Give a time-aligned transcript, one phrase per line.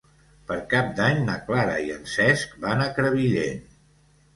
[0.51, 3.67] Per Cap d'Any na Clara i en Cesc van a Crevillent.